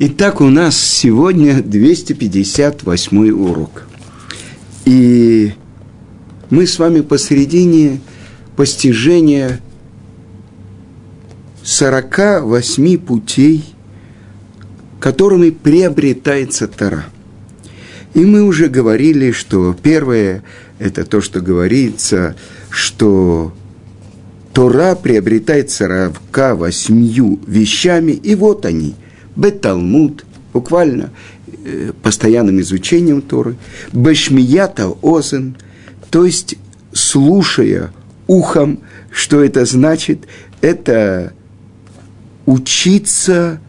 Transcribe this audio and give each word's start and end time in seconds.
Итак, 0.00 0.40
у 0.40 0.48
нас 0.48 0.76
сегодня 0.76 1.62
258 1.62 3.30
урок. 3.30 3.84
И 4.84 5.52
мы 6.50 6.66
с 6.66 6.80
вами 6.80 7.00
посередине 7.00 8.00
постижения 8.56 9.60
48 11.62 12.98
путей, 12.98 13.64
которыми 14.98 15.50
приобретается 15.50 16.66
Тара. 16.66 17.04
И 18.14 18.24
мы 18.24 18.42
уже 18.42 18.66
говорили, 18.66 19.30
что 19.30 19.76
первое– 19.80 20.42
это 20.80 21.04
то, 21.04 21.20
что 21.20 21.40
говорится, 21.40 22.34
что 22.68 23.54
Тора 24.52 24.96
приобретается 24.96 25.86
равка 25.86 26.56
восьмью 26.56 27.38
вещами, 27.46 28.10
и 28.10 28.34
вот 28.34 28.66
они– 28.66 28.96
Беталмуд, 29.36 30.24
буквально 30.52 31.10
э, 31.64 31.92
постоянным 32.02 32.60
изучением 32.60 33.20
Торы, 33.22 33.56
Бешмията 33.92 34.88
Озен, 35.02 35.56
то 36.10 36.24
есть 36.24 36.56
слушая 36.92 37.92
ухом, 38.26 38.80
что 39.10 39.42
это 39.42 39.64
значит, 39.64 40.20
это 40.60 41.32
учиться 42.46 43.60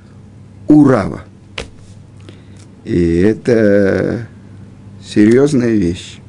урава. 0.68 1.24
И 2.84 3.16
это 3.18 4.28
серьезная 5.04 5.74
вещь, 5.74 6.20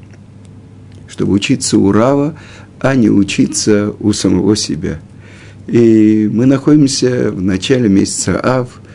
чтобы 1.07 1.35
учиться 1.35 1.77
урава, 1.79 2.39
а 2.81 2.95
не 2.95 3.11
учиться 3.11 3.95
у 4.01 4.13
самого 4.15 4.57
себя. 4.57 4.99
И 5.67 6.31
мы 6.33 6.47
находимся 6.47 7.31
в 7.31 7.43
начале 7.43 7.91
месяца 7.91 8.41
Ав– 8.41 8.81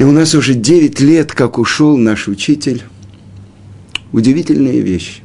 и 0.00 0.02
у 0.02 0.12
нас 0.12 0.34
уже 0.34 0.54
9 0.54 0.98
лет, 1.00 1.32
как 1.32 1.58
ушел 1.58 1.98
наш 1.98 2.26
учитель. 2.26 2.84
Удивительная 4.12 4.80
вещь. 4.80 5.20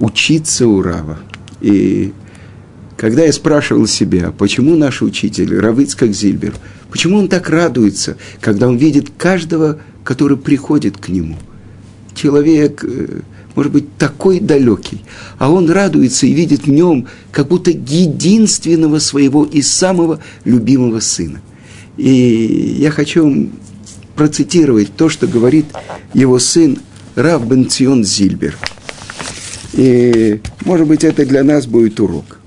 Учиться 0.00 0.66
у 0.66 0.82
Рава. 0.82 1.20
И 1.60 2.12
когда 2.96 3.22
я 3.22 3.32
спрашивал 3.32 3.86
себя, 3.86 4.32
почему 4.36 4.74
наш 4.74 5.00
учитель, 5.00 5.56
Равыцкак 5.56 6.12
Зильбер, 6.12 6.54
почему 6.90 7.18
он 7.18 7.28
так 7.28 7.48
радуется, 7.48 8.16
когда 8.40 8.66
он 8.66 8.78
видит 8.78 9.12
каждого, 9.16 9.78
который 10.02 10.36
приходит 10.36 10.96
к 10.96 11.08
нему. 11.08 11.36
Человек, 12.16 12.82
э, 12.82 13.20
может 13.54 13.70
быть, 13.70 13.96
такой 13.96 14.40
далекий, 14.40 15.04
а 15.38 15.52
он 15.52 15.70
радуется 15.70 16.26
и 16.26 16.32
видит 16.32 16.64
в 16.64 16.70
нем 16.70 17.06
как 17.30 17.46
будто 17.46 17.70
единственного 17.70 18.98
своего 18.98 19.44
и 19.44 19.62
самого 19.62 20.18
любимого 20.44 20.98
сына. 20.98 21.40
И 21.96 22.76
я 22.78 22.90
хочу 22.90 23.50
процитировать 24.16 24.94
то, 24.94 25.08
что 25.08 25.26
говорит 25.26 25.66
его 26.14 26.38
сын 26.38 26.78
Рав 27.14 27.46
Бенцион 27.46 28.04
Зильбер. 28.04 28.56
И, 29.72 30.40
может 30.64 30.86
быть, 30.86 31.04
это 31.04 31.24
для 31.24 31.42
нас 31.42 31.66
будет 31.66 32.00
урок. 32.00 32.38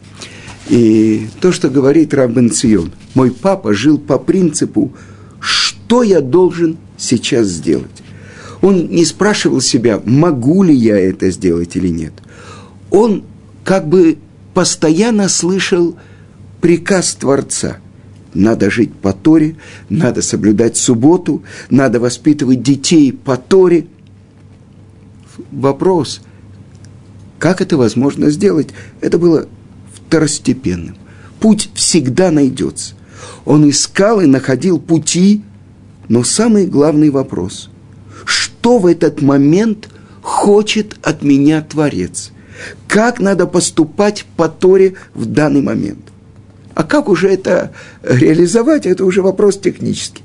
И 0.70 1.28
то, 1.42 1.52
что 1.52 1.70
говорит 1.70 2.14
Рав 2.14 2.32
Бенцион. 2.32 2.92
Мой 3.16 3.32
папа 3.32 3.74
жил 3.74 3.98
по 3.98 4.18
принципу, 4.18 4.94
что 5.40 6.04
я 6.04 6.22
должен 6.22 6.78
сейчас 6.98 7.48
сделать. 7.48 8.04
Он 8.62 8.88
не 8.88 9.04
спрашивал 9.04 9.60
себя, 9.60 10.02
могу 10.06 10.64
ли 10.64 10.74
я 10.74 10.98
это 10.98 11.30
сделать 11.32 11.76
или 11.76 11.90
нет. 11.90 12.14
Он 12.92 13.24
как 13.64 13.88
бы 13.88 14.18
постоянно 14.54 15.28
слышал 15.28 15.98
приказ 16.62 17.16
Творца– 17.16 17.78
надо 18.34 18.70
жить 18.70 18.94
по 18.94 19.14
Торе, 19.14 19.56
надо 19.90 20.22
соблюдать 20.22 20.78
субботу, 20.78 21.44
надо 21.70 22.00
воспитывать 22.00 22.62
детей 22.62 23.12
по 23.12 23.38
Торе. 23.38 23.88
Вопрос, 25.52 26.22
как 27.40 27.62
это 27.62 27.78
возможно 27.78 28.30
сделать, 28.30 28.70
это 29.02 29.18
было 29.18 29.48
второстепенным. 29.94 30.96
Путь 31.40 31.70
всегда 31.74 32.32
найдется. 32.32 32.96
Он 33.46 33.70
искал 33.70 34.22
и 34.22 34.26
находил 34.26 34.80
пути, 34.80 35.44
но 36.08 36.24
самый 36.24 36.68
главный 36.68 37.10
вопрос, 37.10 37.70
что 38.26 38.78
в 38.78 38.86
этот 38.86 39.22
момент 39.22 39.90
хочет 40.22 40.96
от 41.02 41.22
меня 41.24 41.62
Творец? 41.62 42.32
Как 42.88 43.20
надо 43.20 43.48
поступать 43.48 44.26
по 44.38 44.48
Торе 44.48 44.96
в 45.14 45.26
данный 45.26 45.62
момент? 45.62 46.13
А 46.76 46.84
как 46.84 47.08
уже 47.10 47.30
это 47.30 47.72
реализовать, 48.02 48.86
это 48.86 49.06
уже 49.06 49.22
вопрос 49.22 49.60
технический. 49.60 50.24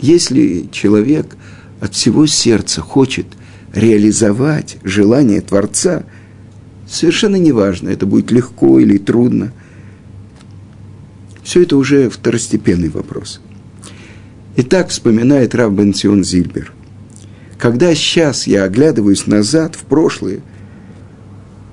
Если 0.00 0.68
человек 0.70 1.36
от 1.80 1.94
всего 1.94 2.26
сердца 2.26 2.80
хочет 2.80 3.26
реализовать 3.72 4.76
желание 4.84 5.40
Творца, 5.40 6.04
совершенно 6.86 7.36
неважно, 7.36 7.88
это 7.88 8.04
будет 8.04 8.30
легко 8.30 8.78
или 8.80 8.98
трудно. 8.98 9.52
Все 11.42 11.62
это 11.62 11.76
уже 11.76 12.10
второстепенный 12.10 12.90
вопрос. 12.90 13.40
Итак, 14.56 14.88
вспоминает 14.88 15.54
Рав 15.54 15.72
Бенцион 15.72 16.24
Зильбер. 16.24 16.72
Когда 17.58 17.94
сейчас 17.94 18.46
я 18.46 18.64
оглядываюсь 18.64 19.26
назад, 19.26 19.74
в 19.76 19.84
прошлое– 19.84 20.40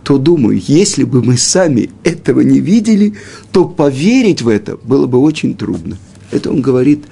то 0.10 0.18
думаю, 0.18 0.60
если 0.66 1.04
бы 1.04 1.22
мы 1.22 1.38
сами 1.38 1.92
этого 2.04 2.40
не 2.42 2.60
видели, 2.60 3.14
то 3.52 3.66
поверить 3.66 4.42
в 4.42 4.48
это 4.48 4.76
было 4.78 5.06
бы 5.06 5.20
очень 5.20 5.56
трудно. 5.56 6.00
Это 6.32 6.50
он 6.50 6.62
говорит 6.64 7.06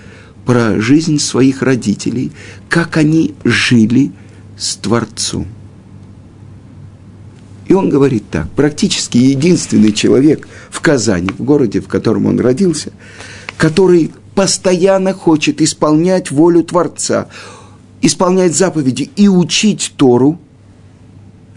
про 0.47 0.81
жизнь 0.81 1.19
своих 1.19 1.61
родителей, 1.61 2.31
как 2.69 2.97
они 2.97 3.35
жили 3.43 4.13
с 4.57 4.77
Творцом. 4.77 5.45
И 7.67 7.73
он 7.73 7.91
говорит 7.91 8.23
так, 8.31 8.49
практически 8.53 9.19
единственный 9.19 9.91
человек 9.91 10.47
в 10.71 10.81
Казани, 10.81 11.29
в 11.37 11.43
городе, 11.43 11.81
в 11.81 11.87
котором 11.87 12.25
он 12.25 12.39
родился, 12.39 12.91
который 13.57 14.11
постоянно 14.33 15.13
хочет 15.13 15.61
исполнять 15.61 16.31
волю 16.31 16.63
Творца, 16.63 17.27
исполнять 18.01 18.55
заповеди 18.55 19.11
и 19.15 19.27
учить 19.27 19.93
Тору– 19.97 20.39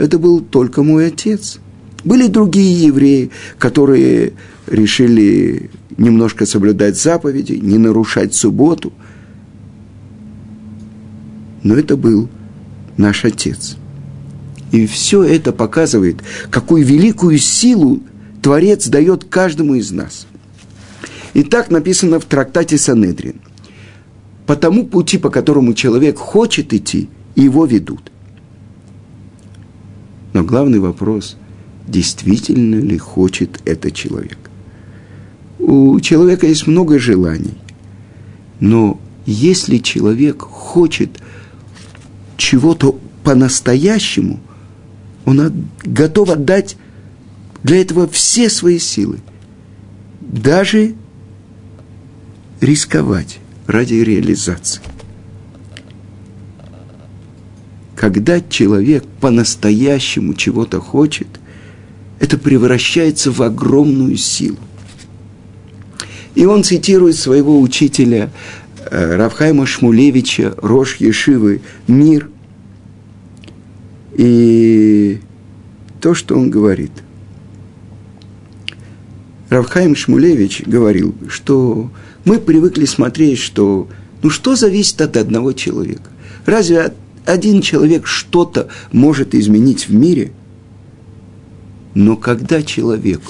это 0.00 0.18
был 0.18 0.40
только 0.40 0.82
мой 0.82 1.08
отец. 1.08 1.58
Были 2.04 2.26
другие 2.26 2.86
евреи, 2.86 3.30
которые 3.58 4.32
решили 4.66 5.70
немножко 5.98 6.46
соблюдать 6.46 6.98
заповеди, 6.98 7.52
не 7.52 7.76
нарушать 7.76 8.34
субботу. 8.34 8.94
Но 11.62 11.74
это 11.74 11.98
был 11.98 12.30
наш 12.96 13.26
отец. 13.26 13.76
И 14.72 14.86
все 14.86 15.22
это 15.22 15.52
показывает, 15.52 16.22
какую 16.50 16.82
великую 16.82 17.36
силу 17.36 18.00
Творец 18.40 18.88
дает 18.88 19.24
каждому 19.24 19.74
из 19.74 19.90
нас. 19.90 20.26
И 21.34 21.42
так 21.42 21.70
написано 21.70 22.20
в 22.20 22.24
трактате 22.24 22.78
Санедрин. 22.78 23.34
По 24.46 24.56
тому 24.56 24.86
пути, 24.86 25.18
по 25.18 25.28
которому 25.28 25.74
человек 25.74 26.16
хочет 26.16 26.72
идти, 26.72 27.10
его 27.36 27.66
ведут– 27.66 28.10
но 30.32 30.44
главный 30.44 30.78
вопрос, 30.78 31.36
действительно 31.86 32.76
ли 32.76 32.98
хочет 32.98 33.60
этот 33.64 33.94
человек. 33.94 34.38
У 35.58 35.98
человека 36.00 36.46
есть 36.46 36.66
много 36.66 36.98
желаний, 36.98 37.54
но 38.60 39.00
если 39.26 39.78
человек 39.78 40.42
хочет 40.42 41.10
чего-то 42.36 42.98
по-настоящему, 43.24 44.40
он 45.24 45.66
готов 45.84 46.30
отдать 46.30 46.76
для 47.62 47.80
этого 47.80 48.08
все 48.08 48.48
свои 48.48 48.78
силы, 48.78 49.18
даже 50.20 50.94
рисковать 52.60 53.38
ради 53.66 53.94
реализации 53.94 54.80
когда 58.00 58.40
человек 58.40 59.04
по-настоящему 59.20 60.32
чего-то 60.32 60.80
хочет, 60.80 61.26
это 62.18 62.38
превращается 62.38 63.30
в 63.30 63.42
огромную 63.42 64.16
силу. 64.16 64.56
И 66.34 66.46
он 66.46 66.64
цитирует 66.64 67.16
своего 67.16 67.60
учителя 67.60 68.30
э, 68.90 69.16
Равхайма 69.16 69.66
Шмулевича, 69.66 70.54
Рош 70.62 70.96
Ешивы, 70.96 71.60
«Мир». 71.88 72.30
И 74.14 75.20
то, 76.00 76.14
что 76.14 76.38
он 76.38 76.48
говорит. 76.48 76.92
Равхайм 79.50 79.94
Шмулевич 79.94 80.62
говорил, 80.64 81.14
что 81.28 81.90
мы 82.24 82.38
привыкли 82.38 82.86
смотреть, 82.86 83.40
что 83.40 83.88
ну 84.22 84.30
что 84.30 84.56
зависит 84.56 85.02
от 85.02 85.18
одного 85.18 85.52
человека? 85.52 86.08
Разве 86.46 86.80
от 86.80 86.94
один 87.26 87.62
человек 87.62 88.06
что-то 88.06 88.68
может 88.92 89.34
изменить 89.34 89.88
в 89.88 89.94
мире, 89.94 90.32
но 91.94 92.16
когда 92.16 92.62
человек 92.62 93.20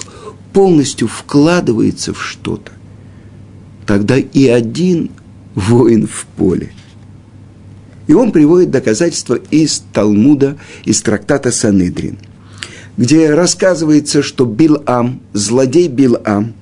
полностью 0.53 1.07
вкладывается 1.07 2.13
в 2.13 2.21
что-то, 2.21 2.71
тогда 3.85 4.17
и 4.17 4.47
один 4.47 5.11
воин 5.55 6.07
в 6.07 6.25
поле. 6.37 6.71
И 8.07 8.13
он 8.13 8.31
приводит 8.31 8.71
доказательства 8.71 9.35
из 9.35 9.83
Талмуда, 9.93 10.57
из 10.85 11.01
трактата 11.01 11.51
Санедрин, 11.51 12.17
где 12.97 13.33
рассказывается, 13.33 14.21
что 14.21 14.45
Билам, 14.45 15.21
злодей 15.33 15.87
Билам, 15.87 16.53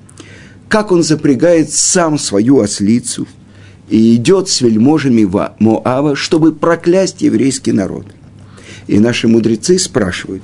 как 0.68 0.92
он 0.92 1.02
запрягает 1.02 1.72
сам 1.72 2.18
свою 2.18 2.60
ослицу 2.60 3.26
и 3.90 4.16
идет 4.16 4.48
с 4.48 4.62
вельможами 4.62 5.28
Моава, 5.58 6.16
чтобы 6.16 6.52
проклясть 6.52 7.20
еврейский 7.20 7.72
народ. 7.72 8.06
И 8.86 8.98
наши 8.98 9.28
мудрецы 9.28 9.78
спрашивают, 9.78 10.42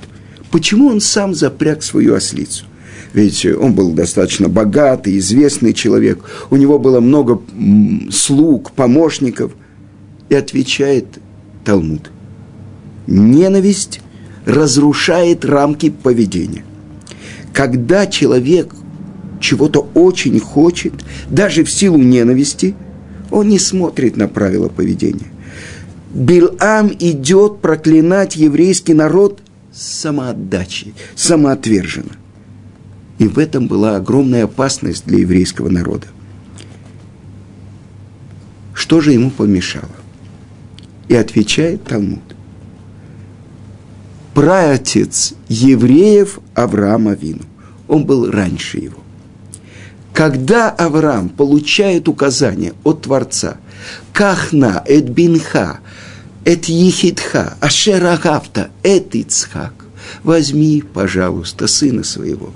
почему 0.51 0.87
он 0.87 1.01
сам 1.01 1.33
запряг 1.33 1.81
свою 1.81 2.13
ослицу– 2.13 2.65
ведь 3.13 3.45
он 3.45 3.73
был 3.73 3.93
достаточно 3.93 4.47
богатый, 4.49 5.17
известный 5.17 5.73
человек, 5.73 6.19
у 6.49 6.55
него 6.55 6.77
было 6.77 6.99
много 6.99 7.41
слуг, 8.11 8.71
помощников. 8.71 9.53
И 10.29 10.35
отвечает 10.35 11.05
Талмуд. 11.63 12.11
Ненависть 13.07 14.01
разрушает 14.45 15.45
рамки 15.45 15.89
поведения. 15.89 16.63
Когда 17.53 18.07
человек 18.07 18.75
чего-то 19.39 19.89
очень 19.93 20.37
хочет, 20.39 20.93
даже 21.29 21.63
в 21.63 21.71
силу 21.71 21.97
ненависти, 21.97 22.75
он 23.31 23.49
не 23.49 23.59
смотрит 23.59 24.17
на 24.17 24.27
правила 24.27 24.69
поведения. 24.69 25.31
Билам 26.13 26.91
идет 26.99 27.59
проклинать 27.59 28.35
еврейский 28.35 28.93
народ 28.93 29.41
самоотдачей, 29.71 30.93
самоотверженно– 31.15 32.13
и 33.17 33.27
в 33.27 33.39
этом 33.39 33.67
была 33.67 33.95
огромная 33.95 34.43
опасность 34.45 35.05
для 35.05 35.19
еврейского 35.19 35.69
народа. 35.69 36.07
Что 38.73 39.01
же 39.01 39.11
ему 39.11 39.31
помешало? 39.31 39.89
И 41.07 41.15
отвечает 41.15 41.83
Талмуд. 41.83 42.21
Праотец 44.33 45.33
евреев 45.49 46.39
Авраама 46.53 47.13
Вину. 47.13 47.43
Он 47.87 48.05
был 48.05 48.29
раньше 48.29 48.77
его. 48.77 48.97
Когда 50.17 50.71
Авраам 50.71 51.29
получает 51.29 52.07
указание 52.07 52.73
от 52.83 53.03
Творца, 53.03 53.57
Кахна, 54.13 54.81
Эд 54.87 55.09
Бинха, 55.09 55.79
Эд 56.43 56.65
Ехидха, 56.65 57.55
Ашерагавта, 57.61 58.71
Эд 58.81 59.13
Ицхак, 59.13 59.85
возьми, 60.23 60.83
пожалуйста, 60.91 61.67
сына 61.67 62.03
своего, 62.03 62.49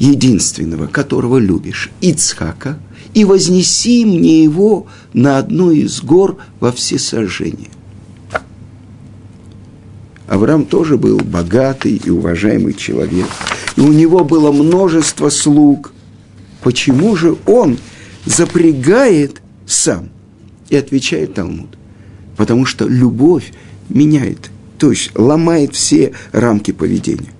единственного, 0.00 0.88
которого 0.88 1.38
любишь, 1.38 1.92
Ицхака, 2.00 2.76
и 3.14 3.24
вознеси 3.24 4.04
мне 4.04 4.42
его 4.42 4.88
на 5.12 5.38
одну 5.38 5.70
из 5.70 6.00
гор 6.00 6.38
во 6.58 6.72
всесожжение. 6.72 7.70
Авраам 10.26 10.64
тоже 10.64 10.96
был 10.96 11.18
богатый 11.18 12.02
и 12.04 12.10
уважаемый 12.10 12.74
человек, 12.74 13.28
и 13.76 13.80
у 13.80 13.92
него 13.92 14.24
было 14.24 14.50
множество 14.50 15.28
слуг. 15.28 15.92
Почему 16.66 17.14
же 17.14 17.36
он 17.46 17.78
запрягает 18.24 19.40
сам? 19.66 20.08
И 20.68 20.74
отвечает 20.74 21.34
Талмуд. 21.34 21.78
Потому 22.36 22.64
что 22.64 22.88
любовь 22.88 23.52
меняет, 23.88 24.50
то 24.76 24.90
есть 24.90 25.16
ломает 25.16 25.76
все 25.76 26.12
рамки 26.32 26.72
поведения. 26.72 27.32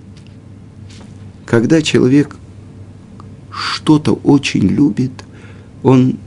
Когда 1.45 1.81
человек 1.81 2.37
что-то 3.51 4.13
очень 4.13 4.65
любит, 4.65 5.11
он 5.83 6.19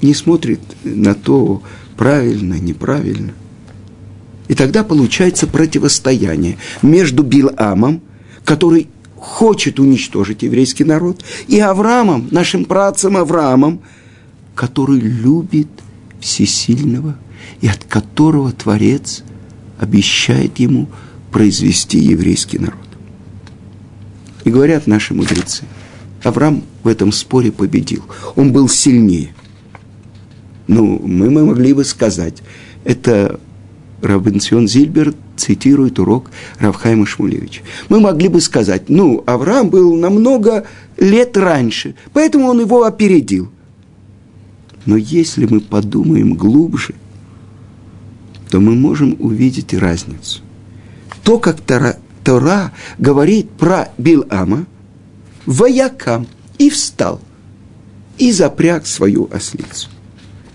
не 0.00 0.14
смотрит 0.14 0.60
на 0.84 1.16
то, 1.16 1.64
правильно, 1.96 2.60
неправильно. 2.60 3.32
И 4.46 4.54
тогда 4.54 4.84
получается 4.84 5.48
противостояние 5.48 6.58
между 6.80 7.24
Биламом, 7.24 8.02
который 8.44 8.86
хочет 9.20 9.78
уничтожить 9.78 10.42
еврейский 10.42 10.84
народ, 10.84 11.24
и 11.46 11.58
Авраамом, 11.60 12.28
нашим 12.30 12.64
працем 12.64 13.16
Авраамом, 13.16 13.80
который 14.54 15.00
любит 15.00 15.68
всесильного 16.20 17.16
и 17.60 17.68
от 17.68 17.84
которого 17.84 18.52
Творец 18.52 19.22
обещает 19.78 20.58
ему 20.58 20.88
произвести 21.30 21.98
еврейский 21.98 22.58
народ. 22.58 22.78
И 24.44 24.50
говорят 24.50 24.86
наши 24.86 25.14
мудрецы– 25.14 25.64
Авраам 26.22 26.64
в 26.82 26.88
этом 26.88 27.12
споре 27.12 27.52
победил. 27.52 28.02
Он 28.36 28.52
был 28.52 28.68
сильнее. 28.68 29.34
Ну, 30.66 31.00
мы, 31.04 31.30
мы 31.30 31.44
могли 31.46 31.72
бы 31.72 31.84
сказать, 31.84 32.42
это 32.84 33.40
Равенцион 34.02 34.68
Зильбер 34.68 35.14
цитирует 35.36 35.98
урок 35.98 36.30
Равхайма 36.58 37.06
Шмулевича. 37.06 37.62
Мы 37.88 38.00
могли 38.00 38.28
бы 38.28 38.40
сказать, 38.40 38.88
ну, 38.88 39.22
Авраам 39.26 39.70
был 39.70 39.96
намного 39.96 40.66
лет 40.96 41.36
раньше, 41.36 41.94
поэтому 42.12 42.48
он 42.48 42.60
его 42.60 42.84
опередил. 42.84 43.50
Но 44.86 44.96
если 44.96 45.46
мы 45.46 45.60
подумаем 45.60 46.34
глубже, 46.34 46.94
то 48.50 48.60
мы 48.60 48.74
можем 48.74 49.16
увидеть 49.18 49.74
разницу. 49.74 50.40
То, 51.22 51.38
как 51.38 51.60
Тора, 51.60 51.96
Тора 52.24 52.72
говорит 52.98 53.50
про 53.50 53.88
Билама– 53.98 54.66
воякам 55.48 56.26
и 56.58 56.68
встал, 56.68 57.20
и 58.18 58.32
запряг 58.32 58.86
свою 58.86 59.30
ослицу. 59.32 59.88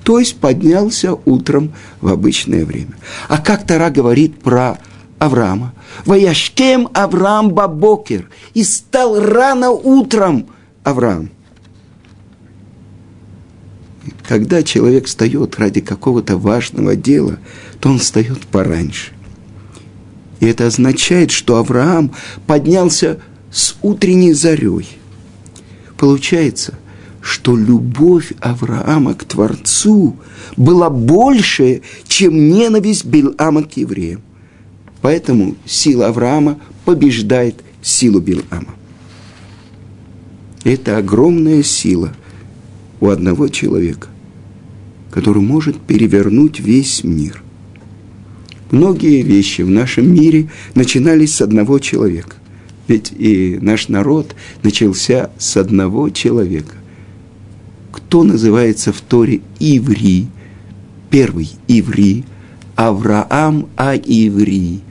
То 0.03 0.19
есть 0.19 0.37
поднялся 0.37 1.13
утром 1.13 1.73
в 2.01 2.09
обычное 2.09 2.65
время. 2.65 2.93
А 3.29 3.37
как 3.37 3.65
Тара 3.65 3.89
говорит 3.89 4.41
про 4.41 4.77
Авраама? 5.17 5.73
Ваяшкем 6.05 6.89
Авраам 6.93 7.51
Бабокер. 7.51 8.29
И 8.53 8.63
стал 8.63 9.19
рано 9.19 9.71
утром 9.71 10.47
Авраам. 10.83 11.29
Когда 14.27 14.63
человек 14.63 15.05
встает 15.05 15.57
ради 15.57 15.79
какого-то 15.79 16.37
важного 16.37 16.95
дела, 16.95 17.37
то 17.79 17.89
он 17.89 17.99
встает 17.99 18.41
пораньше. 18.47 19.11
И 20.41 20.45
это 20.45 20.67
означает, 20.67 21.31
что 21.31 21.57
Авраам 21.57 22.11
поднялся 22.45 23.21
с 23.49 23.75
утренней 23.81 24.33
зарей. 24.33 24.97
Получается, 25.97 26.77
что 27.23 27.55
любовь 27.55 28.33
Авраама 28.41 29.13
к 29.13 29.23
Творцу 29.23 30.17
была 30.57 30.89
больше, 30.89 31.81
чем 32.05 32.49
ненависть 32.49 33.05
Билама 33.05 33.63
к 33.63 33.77
евреям. 33.77 34.21
Поэтому 35.01 35.55
сила 35.65 36.07
Авраама 36.07 36.59
побеждает 36.83 37.55
силу 37.81 38.19
Билама. 38.19 38.75
Это 40.65 40.97
огромная 40.97 41.63
сила 41.63 42.13
у 42.99 43.07
одного 43.07 43.47
человека, 43.47 44.09
который 45.09 45.41
может 45.41 45.79
перевернуть 45.79 46.59
весь 46.59 47.05
мир. 47.05 47.41
Многие 48.69 49.21
вещи 49.21 49.61
в 49.61 49.69
нашем 49.69 50.13
мире 50.13 50.49
начинались 50.75 51.35
с 51.35 51.41
одного 51.41 51.79
человека. 51.79 52.35
Ведь 52.89 53.13
и 53.17 53.57
наш 53.61 53.87
народ 53.87 54.35
начался 54.61 55.31
с 55.37 55.55
одного 55.55 56.09
человека. 56.09 56.75
Кто 58.13 58.21
называется 58.21 58.93
в 58.93 59.01
Торе 59.01 59.41
Иври? 59.59 60.27
Первый 61.09 61.49
Иври, 61.67 62.25
Авраам 62.75 63.69
А-Иври. 63.75 64.81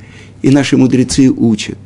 И 0.43 0.51
наши 0.51 0.77
мудрецы 0.77 1.31
учат, 1.31 1.79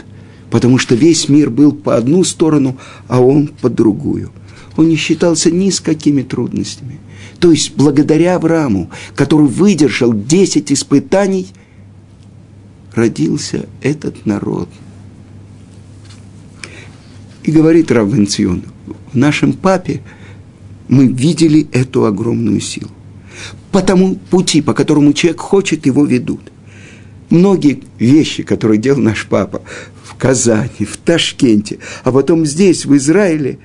потому 0.51 0.79
что 0.79 0.95
весь 0.95 1.29
мир 1.29 1.51
был 1.51 1.73
по 1.73 1.95
одну 1.95 2.25
сторону, 2.25 2.79
а 3.07 3.21
он 3.21 3.49
по 3.49 3.69
другую. 3.69 4.31
Он 4.79 4.89
не 4.89 4.97
считался 4.97 5.51
ни 5.51 5.69
с 5.69 5.79
какими 5.79 6.23
трудностями. 6.23 7.01
То 7.39 7.51
есть 7.51 7.77
благодаря 7.77 8.37
Аврааму, 8.37 8.91
который 9.15 9.47
выдержал 9.47 10.15
десять 10.15 10.73
испытаний, 10.73 11.49
родился 12.95 13.67
этот 13.83 14.25
народ– 14.25 14.71
и 17.43 17.53
говорит 17.53 17.93
Рав 17.93 18.09
Венцион, 18.09 18.63
в 19.13 19.17
нашем 19.17 19.53
папе 19.53 20.01
мы 20.89 21.07
видели 21.07 21.67
эту 21.73 22.05
огромную 22.05 22.61
силу. 22.61 22.91
По 23.73 23.83
тому 23.83 24.17
пути, 24.17 24.63
по 24.63 24.73
которому 24.73 25.13
человек 25.13 25.41
хочет, 25.41 25.87
его 25.87 26.05
ведут. 26.05 26.41
Многие 27.29 27.83
вещи, 27.99 28.43
которые 28.43 28.79
делал 28.79 29.01
наш 29.01 29.27
папа 29.27 29.63
в 30.05 30.15
Казани, 30.15 30.87
в 30.89 30.97
Ташкенте, 30.97 31.79
а 32.05 32.13
потом 32.13 32.47
здесь, 32.47 32.87
в 32.87 32.97
Израиле, 32.97 33.59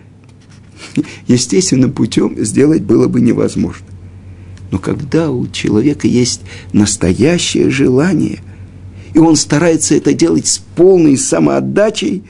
естественным 1.27 1.93
путем 1.93 2.43
сделать 2.43 2.81
было 2.81 3.07
бы 3.07 3.21
невозможно. 3.21 3.85
Но 4.71 4.79
когда 4.79 5.29
у 5.29 5.47
человека 5.47 6.07
есть 6.07 6.41
настоящее 6.73 7.69
желание, 7.69 8.39
и 9.13 9.19
он 9.19 9.35
старается 9.35 9.95
это 9.95 10.13
делать 10.13 10.47
с 10.47 10.57
полной 10.57 11.17
самоотдачей, 11.17 12.23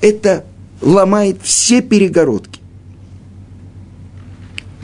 это 0.00 0.44
ломает 0.80 1.38
все 1.42 1.82
перегородки. 1.82 2.53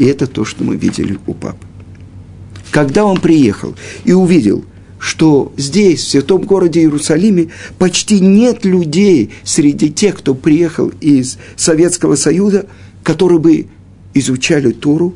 И 0.01 0.07
это 0.07 0.27
то, 0.27 0.47
что 0.47 0.65
мы 0.65 0.77
видели 0.77 1.19
у 1.27 1.35
папы. 1.35 1.67
Когда 2.71 3.05
он 3.05 3.21
приехал 3.21 3.75
и 4.05 4.13
увидел, 4.13 4.65
что 4.99 5.53
здесь, 5.59 6.01
в 6.01 6.09
святом 6.09 6.41
городе 6.41 6.81
Иерусалиме, 6.81 7.49
почти 7.79 8.19
нет 8.19 8.65
людей 8.65 9.31
среди 9.45 9.91
тех, 9.91 10.17
кто 10.17 10.35
приехал 10.35 10.91
из 11.03 11.37
Советского 11.55 12.17
Союза, 12.17 12.65
которые 13.03 13.41
бы 13.41 13.67
изучали 14.15 14.73
Тору, 14.73 15.13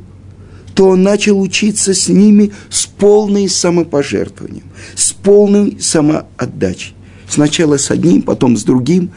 то 0.75 0.89
он 0.89 1.03
начал 1.03 1.41
учиться 1.41 1.95
с 1.95 2.09
ними 2.11 2.53
с 2.69 2.85
полным 2.85 3.49
самопожертвованием, 3.49 4.65
с 4.95 5.15
полной 5.15 5.79
самоотдачей. 5.81 6.95
Сначала 7.27 7.79
с 7.79 7.91
одним, 7.91 8.21
потом 8.21 8.59
с 8.59 8.65
другим. 8.65 9.13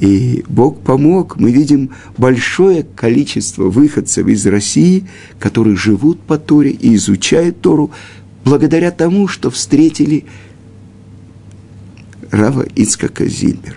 И 0.00 0.44
Бог 0.48 0.80
помог. 0.80 1.36
Мы 1.36 1.52
видим 1.52 1.90
большое 2.16 2.82
количество 2.82 3.64
выходцев 3.64 4.26
из 4.26 4.46
России, 4.46 5.06
которые 5.38 5.76
живут 5.76 6.20
по 6.20 6.38
Торе 6.38 6.70
и 6.70 6.94
изучают 6.94 7.60
Тору, 7.60 7.90
благодаря 8.42 8.90
тому, 8.90 9.28
что 9.28 9.50
встретили 9.50 10.24
Рава 12.30 12.64
Ицкака 12.74 13.26
Зильбера. 13.26 13.76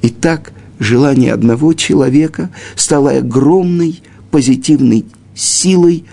Итак, 0.00 0.52
желание 0.78 1.34
одного 1.34 1.74
человека 1.74 2.50
стало 2.74 3.10
огромной 3.10 4.00
позитивной 4.30 5.04
силой 5.34 6.04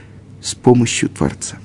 с 0.41 0.53
помощью 0.53 1.07
Творца. 1.07 1.57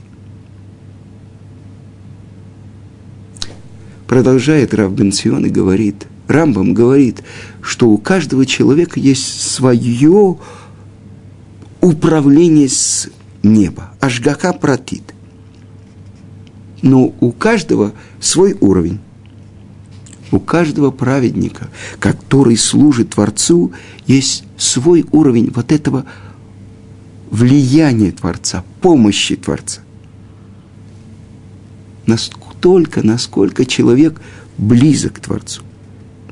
Продолжает 4.06 4.74
Рав 4.74 4.92
Бенсион 4.92 5.46
и 5.46 5.50
говорит, 5.50 6.06
Рамбам 6.28 6.75
говорит, 6.75 7.23
что 7.62 7.88
у 7.88 7.97
каждого 7.97 8.44
человека 8.44 9.00
есть 9.00 9.40
свое 9.40 10.37
управление 11.80 12.68
с 12.68 13.08
неба. 13.42 13.94
Ашгаха 14.00 14.52
протит. 14.52 15.14
Но 16.82 17.14
у 17.20 17.32
каждого 17.32 17.92
свой 18.20 18.56
уровень. 18.61 19.00
У 20.30 20.38
каждого 20.38 20.90
праведника, 20.90 21.68
который 21.99 22.58
служит 22.58 23.11
Творцу, 23.11 23.73
есть 24.06 24.44
свой 24.58 25.06
уровень 25.11 25.50
вот 25.54 25.73
этого 25.73 26.04
влияния 27.30 28.12
Творца, 28.12 28.62
помощи 28.82 29.37
Творца. 29.37 29.80
Настолько, 32.04 33.02
насколько 33.02 33.64
человек 33.64 34.20
близок 34.58 35.14
к 35.14 35.20
Творцу, 35.20 35.62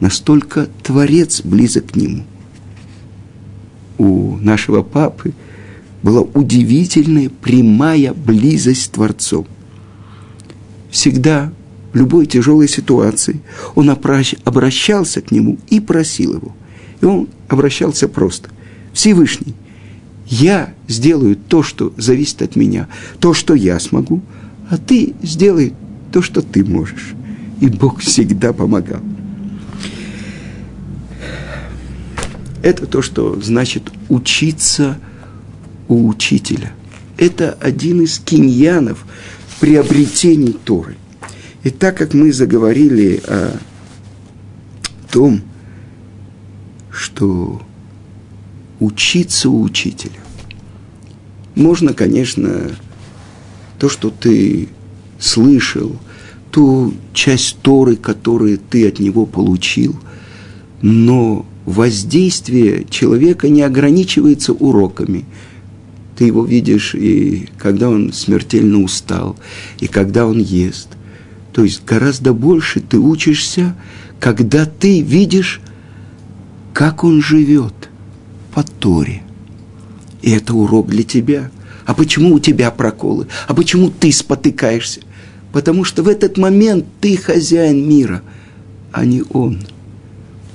настолько 0.00 0.68
Творец 0.82 1.42
близок 1.42 1.92
к 1.92 1.96
нему. 1.96 2.24
У 3.98 4.36
нашего 4.36 4.82
папы 4.82 5.32
была 6.02 6.20
удивительная 6.20 7.30
прямая 7.30 8.12
близость 8.12 8.84
с 8.84 8.88
Творцом. 8.88 9.46
Всегда 10.90 11.52
в 11.92 11.96
любой 11.96 12.26
тяжелой 12.26 12.68
ситуации 12.68 13.40
он 13.74 13.90
обращался 13.90 15.20
к 15.22 15.30
нему 15.30 15.58
и 15.68 15.80
просил 15.80 16.34
его. 16.34 16.54
И 17.00 17.04
он 17.04 17.28
обращался 17.48 18.08
просто. 18.08 18.50
Всевышний, 18.92 19.54
я 20.26 20.74
сделаю 20.88 21.36
то, 21.36 21.62
что 21.62 21.92
зависит 21.96 22.42
от 22.42 22.56
меня, 22.56 22.88
то, 23.20 23.34
что 23.34 23.54
я 23.54 23.78
смогу, 23.78 24.22
а 24.68 24.76
ты 24.76 25.14
сделай 25.22 25.72
то, 26.12 26.22
что 26.22 26.42
ты 26.42 26.64
можешь. 26.64 27.14
И 27.60 27.68
Бог 27.68 28.00
всегда 28.00 28.52
помогал. 28.52 29.00
Это 32.66 32.88
то, 32.88 33.00
что 33.00 33.40
значит 33.40 33.92
учиться 34.08 34.98
у 35.86 36.08
учителя. 36.08 36.72
Это 37.16 37.56
один 37.60 38.00
из 38.00 38.18
киньянов 38.18 39.06
приобретений 39.60 40.52
Торы. 40.52 40.96
И 41.62 41.70
так 41.70 41.96
как 41.96 42.12
мы 42.12 42.32
заговорили 42.32 43.22
о 43.28 43.56
том, 45.12 45.42
что 46.90 47.62
учиться 48.80 49.48
у 49.48 49.62
учителя. 49.62 50.18
Можно, 51.54 51.94
конечно, 51.94 52.72
то, 53.78 53.88
что 53.88 54.10
ты 54.10 54.70
слышал, 55.20 55.94
ту 56.50 56.94
часть 57.14 57.58
Торы, 57.62 57.94
которую 57.94 58.58
ты 58.58 58.88
от 58.88 58.98
него 58.98 59.24
получил, 59.24 59.94
но 60.82 61.46
воздействие 61.66 62.86
человека 62.88 63.48
не 63.48 63.62
ограничивается 63.62 64.54
уроками. 64.54 65.26
Ты 66.16 66.24
его 66.24 66.44
видишь, 66.44 66.94
и 66.94 67.50
когда 67.58 67.90
он 67.90 68.12
смертельно 68.12 68.82
устал, 68.82 69.36
и 69.78 69.86
когда 69.86 70.26
он 70.26 70.38
ест. 70.38 70.88
То 71.52 71.62
есть 71.64 71.84
гораздо 71.84 72.32
больше 72.32 72.80
ты 72.80 72.98
учишься, 72.98 73.76
когда 74.18 74.64
ты 74.64 75.02
видишь, 75.02 75.60
как 76.72 77.04
он 77.04 77.20
живет– 77.20 77.74
по 78.56 78.62
Торе. 78.62 79.22
И 80.22 80.30
это 80.30 80.54
урок 80.54 80.88
для 80.88 81.02
тебя. 81.02 81.50
А 81.84 81.92
почему 81.92 82.34
у 82.34 82.40
тебя 82.40 82.70
проколы? 82.70 83.26
А 83.46 83.52
почему 83.52 83.90
ты 83.90 84.10
спотыкаешься? 84.10 85.02
Потому 85.52 85.84
что 85.84 86.02
в 86.02 86.08
этот 86.08 86.38
момент 86.38 86.86
ты 87.02 87.18
хозяин 87.18 87.86
мира, 87.86 88.22
а 88.92 89.04
не 89.04 89.22
он. 89.28 89.58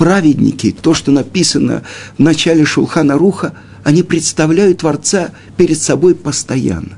Праведники, 0.01 0.72
то, 0.72 0.96
что 0.96 1.12
написано 1.12 1.84
в 2.17 2.20
начале 2.24 2.65
Шулхана 2.65 3.20
Руха, 3.20 3.53
они 3.84 4.01
представляют 4.01 4.79
Творца 4.79 5.29
перед 5.58 5.77
собой 5.77 6.15
постоянно. 6.15 6.98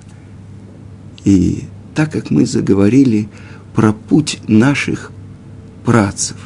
И 1.25 1.65
так 1.95 2.13
как 2.13 2.31
мы 2.31 2.45
заговорили 2.45 3.27
про 3.75 3.91
путь 3.91 4.39
наших 4.47 5.11
працев, 5.83 6.37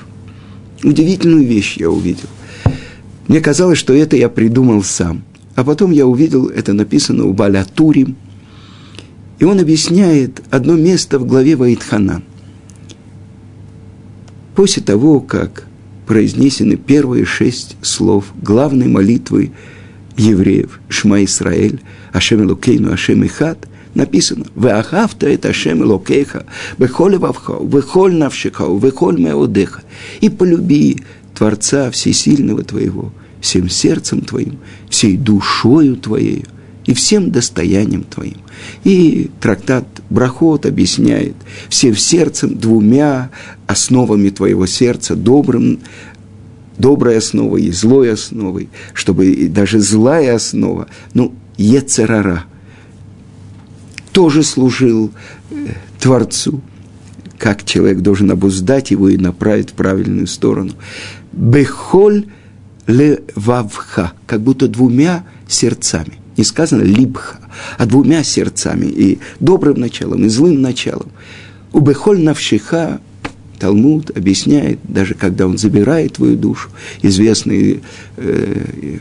удивительную 0.83 1.45
вещь 1.45 1.77
я 1.77 1.91
увидел. 1.91 2.27
Мне 3.27 3.39
казалось, 3.39 3.77
что 3.77 3.93
это 3.93 4.17
я 4.17 4.27
придумал 4.27 4.81
сам. 4.81 5.21
А 5.53 5.63
потом 5.63 5.91
я 5.91 6.07
увидел, 6.07 6.47
это 6.47 6.73
написано 6.73 7.25
у 7.25 7.33
Баля 7.33 7.65
Турим. 7.65 8.15
И 9.37 9.45
он 9.45 9.59
объясняет 9.59 10.41
одно 10.49 10.73
место 10.73 11.19
в 11.19 11.27
главе 11.27 11.55
Ваидхана. 11.55 12.23
После 14.55 14.81
того, 14.81 15.19
как 15.19 15.66
произнесены 16.07 16.77
первые 16.77 17.25
шесть 17.25 17.75
слов 17.81 18.25
главной 18.41 18.87
молитвы 18.87 19.51
евреев. 20.15 20.79
Шма 20.89 21.23
Исраэль, 21.23 21.81
Ашем 22.13 22.41
Элокейну, 22.41 22.91
Ашем 22.91 23.25
Ихат, 23.25 23.67
написано 23.93 24.45
«Веахавта 24.55 25.27
это 25.27 25.49
Ашем 25.49 25.83
Элокейха, 25.83 26.45
вехоль 26.77 27.17
вавха, 27.17 27.57
вехоль 27.61 28.15
навшиха, 28.15 28.65
вехоль 28.65 29.19
меодеха» 29.19 29.83
и 30.21 30.29
полюби 30.29 31.03
Творца 31.35 31.91
Всесильного 31.91 32.63
твоего, 32.63 33.11
всем 33.41 33.69
сердцем 33.69 34.21
твоим, 34.21 34.59
всей 34.89 35.17
душою 35.17 35.97
твоей 35.97 36.45
и 36.87 36.93
всем 36.93 37.29
достоянием 37.31 38.03
твоим. 38.03 38.37
И 38.83 39.29
трактат 39.39 39.85
Брахот 40.09 40.65
объясняет 40.65 41.35
всем 41.69 41.95
сердцем 41.95 42.57
двумя 42.57 43.29
основами 43.67 44.29
твоего 44.29 44.65
сердца, 44.65 45.15
добрым, 45.15 45.81
доброй 46.77 47.17
основой 47.17 47.63
и 47.63 47.71
злой 47.71 48.13
основой, 48.13 48.69
чтобы 48.93 49.27
и 49.27 49.47
даже 49.47 49.79
злая 49.79 50.35
основа, 50.35 50.87
ну, 51.13 51.33
Ецерара, 51.57 52.45
тоже 54.13 54.43
служил 54.43 55.11
э, 55.51 55.67
Творцу, 55.99 56.61
как 57.37 57.65
человек 57.65 57.99
должен 57.99 58.31
обуздать 58.31 58.91
его 58.91 59.09
и 59.09 59.17
направить 59.17 59.71
в 59.71 59.73
правильную 59.73 60.27
сторону. 60.27 60.71
Бехоль 61.33 62.27
левавха, 62.87 64.13
как 64.25 64.41
будто 64.41 64.67
двумя 64.67 65.25
сердцами. 65.47 66.19
Не 66.37 66.43
сказано 66.43 66.83
либха, 66.83 67.39
а 67.77 67.85
двумя 67.85 68.23
сердцами, 68.23 68.85
и 68.85 69.19
добрым 69.39 69.79
началом, 69.79 70.23
и 70.23 70.29
злым 70.29 70.61
началом. 70.61 71.09
У 71.73 71.79
Бехоль 71.79 72.21
навшиха 72.21 73.01
Талмуд 73.59 74.15
объясняет, 74.15 74.79
даже 74.83 75.15
когда 75.15 75.47
он 75.47 75.57
забирает 75.57 76.13
твою 76.13 76.37
душу, 76.37 76.69
известное 77.01 77.81
э, 78.17 78.97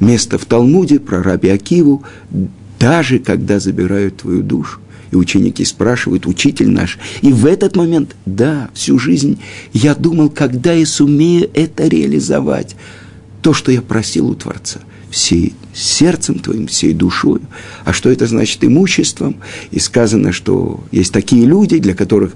место 0.00 0.38
в 0.38 0.46
Талмуде 0.46 0.98
про 0.98 1.22
Раби 1.22 1.50
Акиву, 1.50 2.02
даже 2.78 3.18
когда 3.18 3.60
забирают 3.60 4.18
твою 4.18 4.42
душу. 4.42 4.80
И 5.10 5.16
ученики 5.16 5.64
спрашивают, 5.64 6.26
учитель 6.26 6.70
наш. 6.70 6.98
И 7.20 7.32
в 7.32 7.44
этот 7.44 7.76
момент, 7.76 8.14
да, 8.26 8.70
всю 8.74 8.98
жизнь 8.98 9.40
я 9.72 9.94
думал, 9.94 10.30
когда 10.30 10.72
я 10.72 10.86
сумею 10.86 11.50
это 11.52 11.88
реализовать. 11.88 12.76
То, 13.42 13.52
что 13.52 13.72
я 13.72 13.82
просил 13.82 14.28
у 14.30 14.34
Творца. 14.34 14.80
Всей 15.10 15.54
сердцем 15.74 16.38
твоим, 16.38 16.66
всей 16.66 16.92
душой. 16.92 17.40
А 17.84 17.92
что 17.92 18.10
это 18.10 18.26
значит 18.26 18.64
имуществом? 18.64 19.36
И 19.70 19.78
сказано, 19.78 20.32
что 20.32 20.82
есть 20.92 21.12
такие 21.12 21.44
люди, 21.46 21.78
для 21.78 21.94
которых 21.94 22.34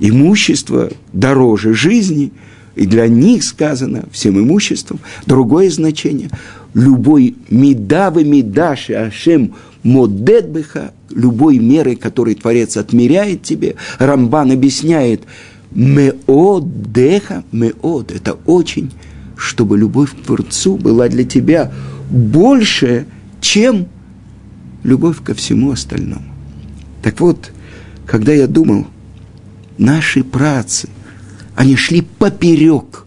имущество 0.00 0.90
дороже 1.12 1.74
жизни. 1.74 2.32
и 2.76 2.86
для 2.86 3.08
них 3.08 3.42
сказано 3.42 4.04
всем 4.12 4.38
имуществом. 4.38 5.00
Другое 5.24 5.70
значение– 5.70 6.30
любой 6.74 7.34
медавы 7.48 8.22
медаши 8.22 8.92
ашем 8.92 9.54
модет 9.82 10.50
быха, 10.50 10.92
любой 11.10 11.58
мерой, 11.58 11.96
которой 11.96 12.34
Творец 12.34 12.76
отмеряет 12.76 13.42
тебе. 13.42 13.76
Рамбан 13.98 14.52
объясняет 14.52 15.22
меод 15.70 16.92
деха, 16.92 17.44
меод– 17.50 18.12
это 18.14 18.36
очень, 18.44 18.90
чтобы 19.36 19.78
любовь 19.78 20.12
к 20.12 20.26
Творцу 20.26 20.76
была 20.76 21.08
для 21.08 21.24
тебя 21.24 21.72
больше, 22.10 23.06
чем 23.40 23.88
любовь 24.82 25.22
ко 25.22 25.34
всему 25.34 25.72
остальному. 25.72 26.24
Так 27.02 27.20
вот, 27.20 27.52
когда 28.06 28.32
я 28.32 28.46
думал, 28.46 28.86
наши 29.78 30.22
працы, 30.24 30.88
они 31.54 31.76
шли 31.76 32.02
поперек, 32.02 33.04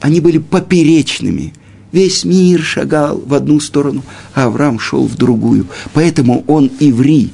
они 0.00 0.20
были 0.20 0.38
поперечными. 0.38 1.52
Весь 1.92 2.24
мир 2.24 2.60
шагал 2.62 3.18
в 3.24 3.34
одну 3.34 3.60
сторону, 3.60 4.02
а 4.34 4.44
Авраам 4.44 4.78
шел 4.78 5.06
в 5.06 5.16
другую. 5.16 5.66
Поэтому 5.92 6.44
он 6.46 6.70
иври. 6.80 7.30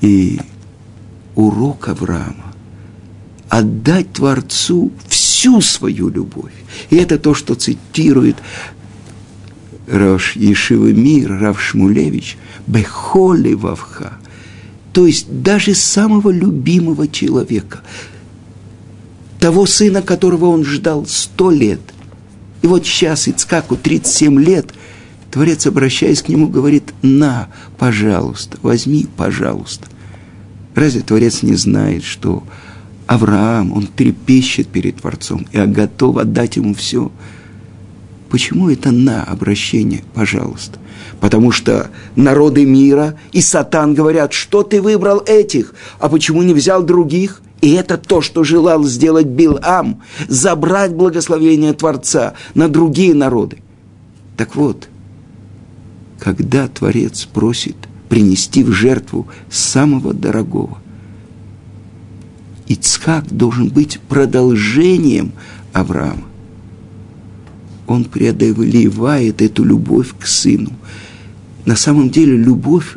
И 0.00 0.38
урок 1.34 1.88
Авраама– 1.88 2.52
отдать 3.48 4.12
Творцу 4.12 4.90
всю 5.08 5.60
свою 5.60 6.08
любовь. 6.08 6.52
И 6.90 6.96
это 6.96 7.18
то, 7.18 7.34
что 7.34 7.54
цитирует 7.54 8.36
Рош 9.86 10.36
Ешивы 10.36 10.92
Мир, 10.92 11.38
Рав 11.38 11.60
Шмулевич, 11.60 12.38
Бехоли 12.66 13.54
Вавха, 13.54 14.14
то 14.92 15.06
есть 15.06 15.42
даже 15.42 15.74
самого 15.74 16.30
любимого 16.30 17.06
человека, 17.08 17.80
того 19.40 19.66
сына, 19.66 20.00
которого 20.00 20.46
он 20.46 20.64
ждал 20.64 21.06
сто 21.06 21.50
лет. 21.50 21.80
И 22.62 22.66
вот 22.66 22.86
сейчас 22.86 23.28
Ицкаку 23.28 23.76
37 23.76 24.40
лет, 24.40 24.72
Творец, 25.30 25.66
обращаясь 25.66 26.22
к 26.22 26.28
нему, 26.28 26.48
говорит, 26.48 26.94
на, 27.02 27.48
пожалуйста, 27.76 28.56
возьми, 28.62 29.06
пожалуйста. 29.16 29.86
Разве 30.74 31.02
Творец 31.02 31.42
не 31.42 31.56
знает, 31.56 32.04
что 32.04 32.42
Авраам, 33.06 33.72
он 33.72 33.86
трепещет 33.86 34.68
перед 34.68 34.96
Творцом 34.96 35.46
и 35.52 35.58
готов 35.58 36.16
отдать 36.16 36.56
ему 36.56 36.72
все– 36.72 37.12
Почему 38.34 38.68
это 38.68 38.90
на 38.90 39.22
обращение, 39.22 40.02
пожалуйста? 40.12 40.80
Потому 41.20 41.52
что 41.52 41.92
народы 42.16 42.66
мира 42.66 43.16
и 43.30 43.40
сатан 43.40 43.94
говорят, 43.94 44.32
что 44.32 44.64
ты 44.64 44.82
выбрал 44.82 45.22
этих, 45.24 45.72
а 46.00 46.08
почему 46.08 46.42
не 46.42 46.52
взял 46.52 46.82
других? 46.82 47.42
И 47.60 47.70
это 47.74 47.96
то, 47.96 48.20
что 48.22 48.42
желал 48.42 48.82
сделать 48.82 49.26
Билам, 49.26 50.02
забрать 50.26 50.92
благословение 50.96 51.74
Творца 51.74 52.34
на 52.54 52.68
другие 52.68 53.14
народы. 53.14 53.58
Так 54.36 54.56
вот, 54.56 54.88
когда 56.18 56.66
Творец 56.66 57.26
просит 57.26 57.76
принести 58.08 58.64
в 58.64 58.72
жертву 58.72 59.28
самого 59.48 60.12
дорогого, 60.12 60.78
Ицхак 62.66 63.28
должен 63.30 63.68
быть 63.68 64.00
продолжением 64.08 65.30
Авраама 65.72 66.33
он 67.86 68.04
преодолевает 68.04 69.42
эту 69.42 69.64
любовь 69.64 70.14
к 70.18 70.26
сыну. 70.26 70.72
На 71.64 71.76
самом 71.76 72.10
деле 72.10 72.36
любовь 72.36 72.96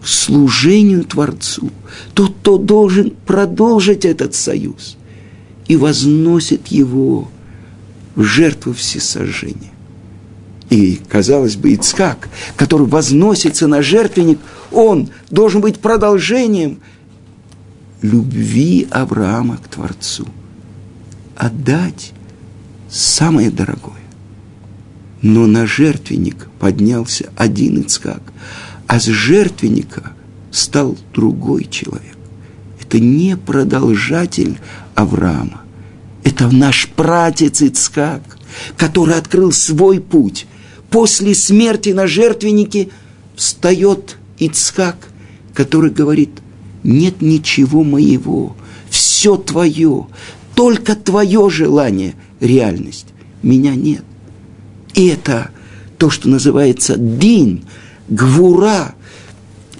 к 0.00 0.06
служению 0.06 1.04
Творцу. 1.04 1.70
Тот, 2.14 2.34
кто 2.40 2.58
должен 2.58 3.12
продолжить 3.26 4.04
этот 4.04 4.34
союз 4.34 4.96
и 5.68 5.76
возносит 5.76 6.68
его 6.68 7.28
в 8.14 8.22
жертву 8.22 8.72
всесожжения. 8.72 9.70
И, 10.70 11.00
казалось 11.08 11.56
бы, 11.56 11.74
Ицкак, 11.74 12.28
который 12.56 12.86
возносится 12.86 13.66
на 13.66 13.82
жертвенник, 13.82 14.38
он 14.70 15.10
должен 15.30 15.60
быть 15.60 15.78
продолжением 15.78 16.78
любви 18.00 18.88
Авраама 18.90 19.58
к 19.58 19.68
Творцу. 19.68 20.26
Отдать 21.36 22.12
самое 22.88 23.50
дорогое 23.50 24.01
но 25.22 25.46
на 25.46 25.66
жертвенник 25.66 26.48
поднялся 26.58 27.30
один 27.36 27.80
Ицкак, 27.80 28.22
а 28.88 29.00
с 29.00 29.06
жертвенника 29.06 30.12
стал 30.50 30.98
другой 31.14 31.64
человек. 31.64 32.16
Это 32.80 32.98
не 32.98 33.36
продолжатель 33.36 34.58
Авраама. 34.94 35.62
Это 36.24 36.50
наш 36.50 36.88
пратец 36.88 37.62
Ицкак, 37.62 38.22
который 38.76 39.14
открыл 39.14 39.52
свой 39.52 40.00
путь. 40.00 40.46
После 40.90 41.34
смерти 41.34 41.90
на 41.90 42.06
жертвеннике 42.06 42.90
встает 43.34 44.18
Ицкак, 44.38 45.08
который 45.54 45.90
говорит, 45.90 46.30
нет 46.82 47.22
ничего 47.22 47.84
моего, 47.84 48.56
все 48.90 49.36
твое, 49.36 50.08
только 50.54 50.96
твое 50.96 51.48
желание, 51.48 52.14
реальность. 52.40 53.06
Меня 53.42 53.74
нет. 53.74 54.04
Это 54.94 55.50
то, 55.98 56.10
что 56.10 56.28
называется 56.28 56.96
дин, 56.96 57.64
гвура, 58.08 58.94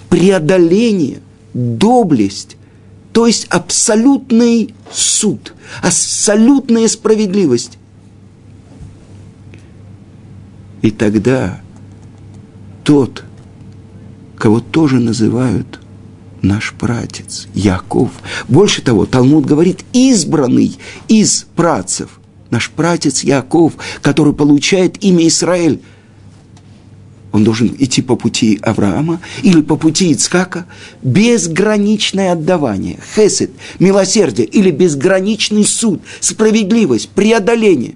преодоление, 0.08 1.20
доблесть, 1.54 2.56
то 3.12 3.26
есть 3.26 3.46
абсолютный 3.50 4.74
суд, 4.90 5.54
абсолютная 5.82 6.88
справедливость. 6.88 7.78
И 10.80 10.90
тогда 10.90 11.60
тот, 12.84 13.24
кого 14.36 14.60
тоже 14.60 14.98
называют 14.98 15.80
наш 16.40 16.74
пратец, 16.74 17.46
Яков. 17.54 18.10
Больше 18.48 18.82
того, 18.82 19.06
Талмуд 19.06 19.46
говорит, 19.46 19.84
избранный 19.92 20.76
из 21.08 21.46
працев 21.54 22.18
наш 22.52 22.70
пратец 22.70 23.24
Яков, 23.24 23.72
который 24.02 24.34
получает 24.34 25.02
имя 25.02 25.26
Израиль, 25.26 25.80
он 27.32 27.44
должен 27.44 27.74
идти 27.78 28.02
по 28.02 28.14
пути 28.14 28.58
Авраама 28.62 29.20
или 29.42 29.62
по 29.62 29.76
пути 29.76 30.12
Ицкака, 30.12 30.66
безграничное 31.02 32.32
отдавание, 32.32 32.98
хесед, 33.16 33.50
милосердие 33.78 34.46
или 34.46 34.70
безграничный 34.70 35.64
суд, 35.64 36.02
справедливость, 36.20 37.08
преодоление. 37.08 37.94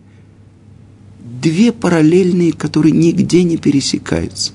Две 1.43 1.71
параллельные, 1.71 2.55
которые 2.55 2.93
нигде 2.93 3.43
не 3.43 3.59
пересекаются. 3.59 4.53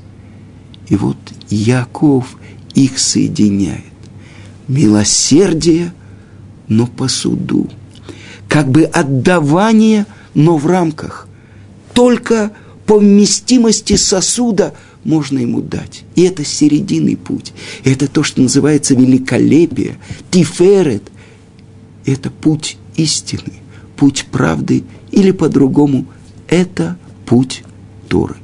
И 0.89 0.95
вот 0.95 1.17
Яков 1.51 2.37
их 2.73 2.97
соединяет. 2.97 3.83
Милосердие, 4.67 5.93
но 6.67 6.87
по 6.87 7.07
суду– 7.07 7.69
как 8.51 8.69
бы 8.69 8.83
отдавание, 8.83 10.05
но 10.33 10.57
в 10.57 10.67
рамках. 10.67 11.29
Только 11.93 12.51
по 12.85 12.99
вместимости 12.99 13.95
сосуда 13.95 14.73
можно 15.05 15.39
ему 15.39 15.61
дать. 15.61 16.03
И 16.15 16.23
это 16.23 16.43
серединный 16.43 17.15
путь. 17.15 17.53
Это 17.85 18.09
то, 18.09 18.23
что 18.23 18.41
называется 18.41 18.93
великолепие, 18.93 19.95
тиферет. 20.31 21.03
Это 22.05 22.29
путь 22.29 22.77
истины, 22.97 23.53
путь 23.95 24.25
правды, 24.29 24.83
или 25.11 25.31
по-другому, 25.31 26.07
это 26.49 26.97
путь 27.25 27.63
Торы. 28.09 28.35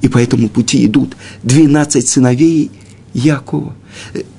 И 0.00 0.08
по 0.08 0.16
этому 0.16 0.48
пути 0.48 0.86
идут 0.86 1.14
12 1.42 2.08
сыновей 2.08 2.70
Якова– 3.16 3.74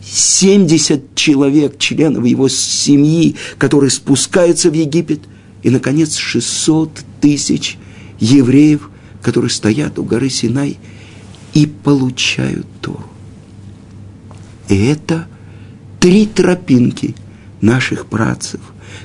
70 0.04 1.16
человек, 1.16 1.78
членов 1.78 2.26
его 2.26 2.48
семьи, 2.48 3.36
которые 3.58 3.90
спускаются 3.90 4.70
в 4.70 4.74
Египет, 4.74 5.22
и, 5.64 5.70
наконец, 5.70 6.16
600 6.16 7.02
тысяч 7.20 7.78
евреев, 8.20 8.90
которые 9.22 9.50
стоят 9.50 10.00
у 10.00 10.04
горы 10.04 10.30
Синай 10.30 10.78
и 11.54 11.66
получают 11.66 12.68
Тору. 12.82 13.04
И 14.70 14.86
это 14.86 15.28
три 16.00 16.26
тропинки 16.26 17.16
наших 17.60 18.06
працев, 18.06 18.62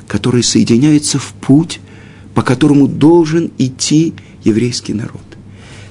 которые 0.06 0.42
соединяются 0.42 1.18
в 1.18 1.32
путь, 1.40 1.80
по 2.34 2.42
которому 2.42 2.86
должен 2.86 3.50
идти 3.58 4.14
еврейский 4.44 4.92
народ. 4.92 5.22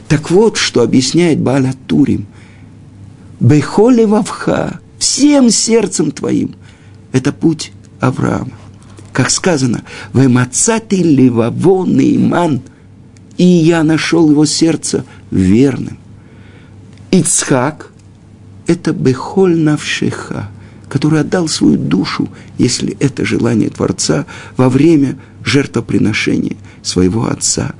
Так 0.07 0.29
вот, 0.29 0.57
что 0.57 0.83
объясняет 0.83 1.39
Бааля 1.39 1.73
Турим– 1.87 2.27
Бехоле 3.41 4.05
вавха, 4.05 4.79
всем 4.99 5.49
сердцем 5.49 6.11
твоим. 6.11 6.53
Это 7.11 7.33
путь 7.33 7.71
Авраама. 7.99 8.51
Как 9.13 9.31
сказано, 9.31 9.81
«Вемацати 10.13 11.01
леваво 11.01 11.85
иман, 11.85 12.61
и 13.37 13.43
я 13.43 13.83
нашел 13.83 14.29
его 14.29 14.45
сердце 14.45 15.05
верным. 15.31 15.97
Ицхак– 17.09 17.91
это 18.67 18.93
бехоль 18.93 19.57
навшиха, 19.57 20.49
который 20.87 21.21
отдал 21.21 21.47
свою 21.47 21.79
душу, 21.79 22.29
если 22.59 22.95
это 22.99 23.25
желание 23.25 23.69
Творца, 23.69 24.27
во 24.55 24.69
время 24.69 25.17
жертвоприношения 25.43 26.57
своего 26.83 27.25
отца 27.25 27.73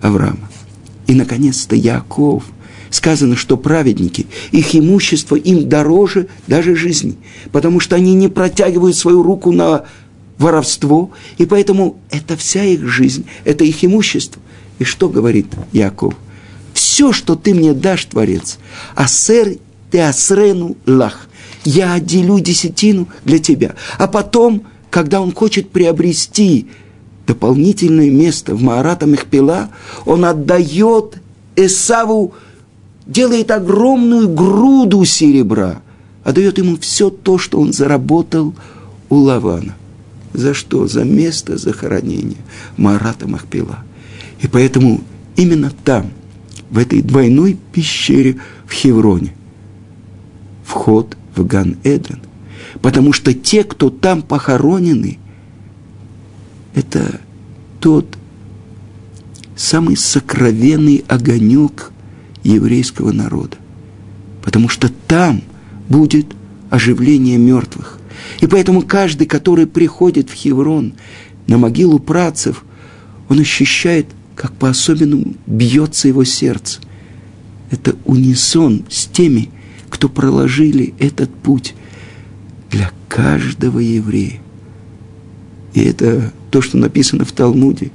Авраама. 0.00 0.48
И, 1.06 1.14
наконец-то, 1.14 1.76
Яков. 1.76 2.44
Сказано, 2.92 3.36
что 3.36 3.56
праведники, 3.56 4.26
их 4.50 4.76
имущество 4.76 5.34
им 5.34 5.66
дороже 5.66 6.28
даже 6.46 6.76
жизни, 6.76 7.16
потому 7.50 7.80
что 7.80 7.96
они 7.96 8.12
не 8.12 8.28
протягивают 8.28 8.94
свою 8.94 9.22
руку 9.22 9.50
на 9.50 9.86
воровство, 10.36 11.10
и 11.38 11.46
поэтому 11.46 11.96
это 12.10 12.36
вся 12.36 12.62
их 12.64 12.86
жизнь, 12.86 13.24
это 13.44 13.64
их 13.64 13.82
имущество. 13.82 14.42
И 14.78 14.84
что 14.84 15.08
говорит 15.08 15.46
Яков? 15.72 16.14
Все, 16.74 17.12
что 17.12 17.34
ты 17.34 17.54
мне 17.54 17.72
дашь, 17.72 18.04
Творец, 18.04 18.58
асер 18.94 19.56
ты 19.90 20.00
асрену 20.00 20.76
лах. 20.84 21.28
Я 21.64 21.94
отделю 21.94 22.40
десятину 22.40 23.08
для 23.24 23.38
тебя. 23.38 23.74
А 23.96 24.06
потом, 24.06 24.64
когда 24.90 25.22
он 25.22 25.32
хочет 25.32 25.70
приобрести 25.70 26.66
дополнительное 27.26 28.10
место 28.10 28.54
в 28.54 28.62
Маарата 28.62 29.06
Мехпила, 29.06 29.70
он 30.04 30.26
отдает 30.26 31.16
Эсаву, 31.56 32.34
делает 33.06 33.50
огромную 33.50 34.28
груду 34.28 35.04
серебра, 35.04 35.82
отдает 36.24 36.58
ему 36.58 36.76
все 36.76 37.10
то, 37.10 37.38
что 37.38 37.60
он 37.60 37.72
заработал 37.72 38.54
у 39.08 39.16
Лавана. 39.16 39.74
За 40.32 40.54
что? 40.54 40.86
За 40.86 41.04
место 41.04 41.58
захоронения 41.58 42.38
Маарата 42.76 43.28
Махпила. 43.28 43.80
И 44.40 44.48
поэтому 44.48 45.02
именно 45.36 45.72
там, 45.84 46.10
в 46.70 46.78
этой 46.78 47.02
двойной 47.02 47.58
пещере 47.72 48.38
в 48.66 48.72
Хевроне, 48.72 49.34
вход 50.64 51.16
в 51.36 51.46
Ган-Эден. 51.46 52.20
Потому 52.80 53.12
что 53.12 53.34
те, 53.34 53.64
кто 53.64 53.90
там 53.90 54.22
похоронены, 54.22 55.18
это 56.74 57.20
тот 57.80 58.06
самый 59.54 59.96
сокровенный 59.96 61.04
огонек 61.08 61.91
еврейского 62.42 63.12
народа. 63.12 63.56
Потому 64.42 64.68
что 64.68 64.90
там 65.06 65.42
будет 65.88 66.26
оживление 66.70 67.38
мертвых. 67.38 67.98
И 68.40 68.46
поэтому 68.46 68.82
каждый, 68.82 69.26
который 69.26 69.66
приходит 69.66 70.30
в 70.30 70.34
Хеврон 70.34 70.94
на 71.46 71.58
могилу 71.58 71.98
працев, 71.98 72.64
он 73.28 73.40
ощущает, 73.40 74.06
как 74.34 74.52
по-особенному 74.54 75.34
бьется 75.46 76.08
его 76.08 76.24
сердце. 76.24 76.80
Это 77.70 77.96
унисон 78.04 78.84
с 78.88 79.06
теми, 79.06 79.50
кто 79.88 80.08
проложили 80.08 80.94
этот 80.98 81.32
путь 81.34 81.74
для 82.70 82.90
каждого 83.08 83.78
еврея. 83.78 84.40
И 85.74 85.80
это 85.82 86.32
то, 86.50 86.60
что 86.60 86.76
написано 86.76 87.24
в 87.24 87.32
Талмуде. 87.32 87.90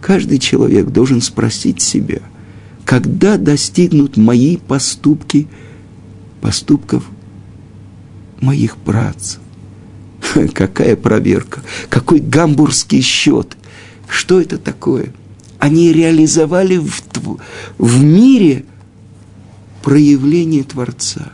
Каждый 0.00 0.38
человек 0.38 0.88
должен 0.88 1.20
спросить 1.20 1.80
себя, 1.80 2.20
когда 2.90 3.38
достигнут 3.38 4.16
мои 4.16 4.56
поступки, 4.56 5.46
поступков 6.40 7.08
моих 8.40 8.76
працев. 8.78 9.38
Какая 10.54 10.96
проверка, 10.96 11.62
какой 11.88 12.18
гамбургский 12.18 13.00
счет. 13.00 13.56
Что 14.08 14.40
это 14.40 14.58
такое? 14.58 15.12
Они 15.60 15.92
реализовали 15.92 16.78
в, 16.78 17.00
в 17.78 18.02
мире 18.02 18.64
проявление 19.84 20.64
Творца. 20.64 21.30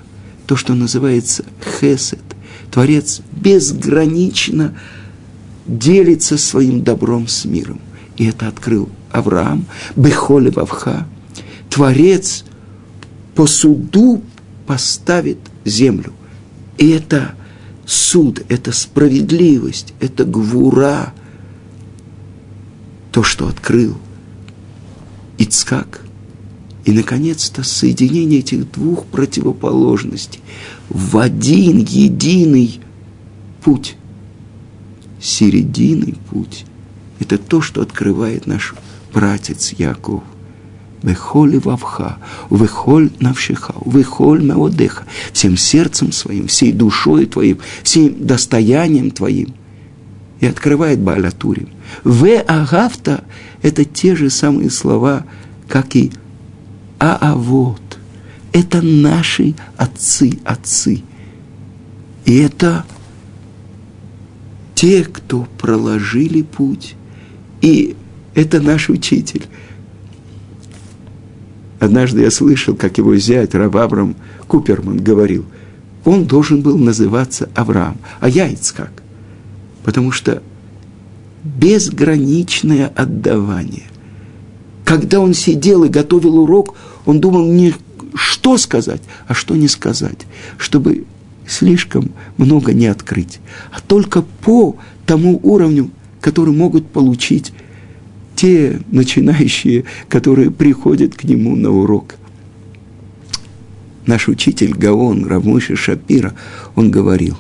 То, 0.47 0.57
что 0.57 0.75
называется 0.75 1.47
хесед. 1.81 2.21
Творец 2.71 3.23
безгранично 3.33 4.77
делится 5.67 6.37
своим 6.37 6.83
добром 6.83 7.29
с 7.29 7.47
миром. 7.47 7.81
И 8.19 8.27
это 8.27 8.47
открыл 8.47 8.91
Авраам, 9.11 9.65
Бехоле 9.97 10.51
Вавха. 10.51 11.07
Творец 11.77 12.43
по 13.35 13.47
суду 13.47 14.23
поставит 14.67 15.37
землю. 15.67 16.15
И 16.79 16.89
это 16.89 17.35
суд, 17.85 18.43
это 18.49 18.73
справедливость, 18.73 19.93
это 20.01 20.25
гвура. 20.25 21.13
То, 23.13 23.23
что 23.23 23.47
открыл 23.47 23.95
Ицкак. 25.37 26.01
И, 26.87 26.93
наконец-то, 26.93 27.63
соединение 27.63 28.39
этих 28.39 28.73
двух 28.73 29.05
противоположностей 29.05 30.41
в 30.89 31.19
один 31.19 31.77
единый 31.77 32.81
путь– 33.63 33.97
серединный 35.21 36.17
путь. 36.31 36.65
Это 37.21 37.37
то, 37.37 37.61
что 37.61 37.83
открывает 37.83 38.47
наш 38.47 38.75
братец 39.13 39.75
Яков. 39.75 40.23
Вехоли 41.07 41.59
вавха, 41.59 42.19
вехоль 42.51 43.11
навшиха, 43.21 43.75
вехоль 43.85 44.43
меодеха, 44.43 45.05
всем 45.33 45.57
сердцем 45.57 46.11
своим, 46.11 46.49
всей 46.49 46.73
душой 46.73 47.27
твоим, 47.27 47.59
всем 47.85 48.27
достоянием 48.27 49.13
твоим. 49.13 49.55
И 50.41 50.47
открывает 50.47 50.99
Баалатурим. 50.99 51.69
В 52.03 52.27
агавта– 52.41 53.23
это 53.63 53.85
те 53.85 54.17
же 54.17 54.31
самые 54.31 54.69
слова, 54.69 55.25
как 55.69 55.95
и 55.95 56.11
аавот. 56.99 57.99
Это 58.53 58.83
наши 58.83 59.55
отцы, 59.77 60.41
отцы. 60.45 61.05
И 62.25 62.37
это 62.37 62.85
те, 64.75 65.05
кто 65.05 65.47
проложили 65.57 66.43
путь. 66.43 66.97
И 67.61 67.95
это 68.35 68.61
наш 68.61 68.89
учитель. 68.89 69.47
Однажды 71.79 72.23
я 72.23 72.31
слышал, 72.31 72.75
как 72.75 72.99
его 72.99 73.17
зять 73.17 73.55
Равабрам 73.55 74.17
Куперман 74.47 74.99
говорил, 74.99 75.45
он 76.05 76.25
должен 76.25 76.63
был 76.63 76.79
называться 76.79 77.51
Авраам, 77.55 77.99
а 78.21 78.29
я 78.29 78.49
Ицхак. 78.49 79.03
Потому 79.85 80.13
что 80.13 80.43
безграничное 81.45 82.89
отдавание. 82.89 83.85
Когда 84.85 85.21
он 85.21 85.35
сидел 85.35 85.85
и 85.85 85.89
готовил 85.89 86.39
урок, 86.39 86.75
он 87.05 87.21
думал 87.21 87.53
не 87.53 87.75
что 88.15 88.57
сказать, 88.57 89.03
а 89.27 89.35
что 89.35 89.57
не 89.57 89.69
сказать, 89.69 90.27
чтобы 90.59 91.05
слишком 91.47 92.13
много 92.37 92.73
не 92.73 92.87
открыть, 92.87 93.41
а 93.71 93.81
только 93.81 94.23
по 94.23 94.77
тому 95.05 95.39
уровню, 95.43 95.91
который 96.21 96.55
могут 96.55 96.89
получить 96.89 97.53
те 98.37 98.81
начинающие, 98.93 99.85
которые 100.09 100.51
приходят 100.51 101.15
к 101.15 101.25
нему 101.25 101.57
на 101.57 101.71
урок. 101.71 102.15
Наш 104.07 104.29
учитель 104.29 104.75
Гаон 104.75 105.27
Равмыши 105.27 105.75
Шапира, 105.75 106.35
он 106.77 106.91
говорил, 106.91 107.37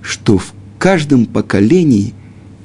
что 0.00 0.38
в 0.38 0.54
каждом 0.78 1.26
поколении 1.26 2.14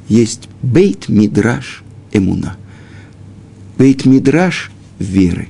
есть 0.08 0.48
бейт-мидраш 0.62 1.84
эмуна. 2.14 2.56
Бейт-мидраш 3.78 4.72
веры. 5.00 5.50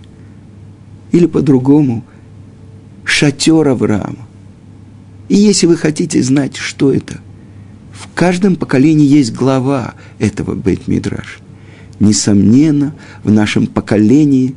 Или 1.12 1.28
по-другому, 1.28 2.04
шатер 3.04 3.68
Авраама. 3.68 4.28
И 5.30 5.36
если 5.36 5.68
вы 5.68 5.78
хотите 5.78 6.24
знать, 6.24 6.56
что 6.56 6.92
это, 6.92 7.20
в 7.92 8.08
каждом 8.16 8.56
поколении 8.56 9.06
есть 9.06 9.34
глава 9.34 9.94
этого 10.20 10.56
Бейт-Мидраш. 10.56 11.43
Несомненно, 12.00 12.96
в 13.24 13.32
нашем 13.32 13.68
поколении 13.68 14.56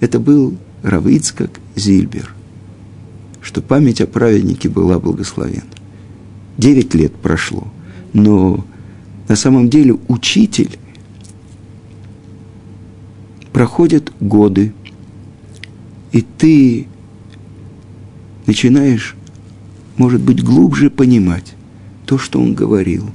это 0.00 0.20
был 0.20 0.56
Равицкак 0.82 1.60
Зильбер, 1.76 2.34
что 3.40 3.60
память 3.60 4.00
о 4.00 4.06
праведнике 4.06 4.68
была 4.68 4.98
благословена. 4.98 5.64
Девять 6.56 6.94
лет 6.94 7.14
прошло, 7.14 7.68
но 8.12 8.64
на 9.28 9.36
самом 9.36 9.68
деле 9.68 9.98
учитель 10.08 10.78
проходят 13.52 14.12
годы, 14.20 14.72
и 16.12 16.22
ты 16.22 16.86
начинаешь 18.46 19.16
может 19.98 20.20
быть, 20.20 20.42
глубже 20.42 20.90
понимать 20.90 21.54
то, 22.06 22.16
что 22.16 22.40
он 22.40 22.54
говорил, 22.54 23.10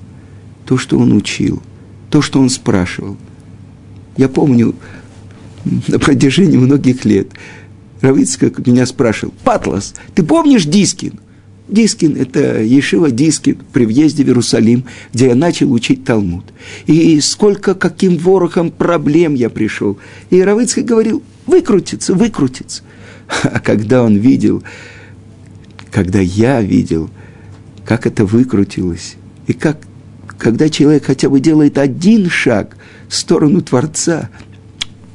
то, 0.65 0.77
что 0.77 0.99
он 0.99 1.13
учил, 1.13 1.63
то, 2.11 2.21
что 2.21 2.39
он 2.39 2.49
спрашивал. 2.49 3.17
Я 4.17 4.29
помню, 4.29 4.75
на 5.87 5.99
протяжении 5.99 6.57
многих 6.57 7.05
лет 7.05 7.29
Рав 8.01 8.20
Ицхак 8.20 8.65
меня 8.67 8.85
спрашивал, 8.85 9.33
«Патлас, 9.43 9.93
ты 10.13 10.23
помнишь 10.23 10.65
Дискин?» 10.65 11.19
Дискин– 11.69 12.17
это 12.19 12.61
Ешива 12.61 13.09
Дискин 13.09 13.57
при 13.71 13.85
въезде 13.85 14.23
в 14.23 14.27
Иерусалим, 14.27 14.83
где 15.13 15.27
я 15.27 15.35
начал 15.35 15.71
учить 15.71 16.03
Талмуд. 16.03 16.43
И 16.85 17.19
сколько, 17.21 17.73
каким 17.73 18.17
ворохом 18.17 18.69
проблем 18.69 19.33
я 19.33 19.49
пришел. 19.49 19.97
И 20.29 20.41
Рав 20.41 20.54
Ицхак 20.54 20.83
говорил, 20.83 21.23
выкрутится, 21.45 22.13
выкрутится. 22.13 22.83
А 23.43 23.59
когда 23.59 24.03
он 24.03 24.17
видел, 24.17 24.61
когда 25.89 26.19
я 26.19 26.61
видел, 26.61 27.09
как 27.85 28.05
это 28.05 28.25
выкрутилось, 28.25 29.15
и 29.47 29.53
как, 29.53 29.77
когда 30.37 30.69
человек 30.69 31.05
хотя 31.05 31.29
бы 31.29 31.39
делает 31.39 31.77
один 31.77 32.29
шаг 32.29 32.75
в 33.13 33.15
сторону 33.15 33.61
Творца, 33.61 34.31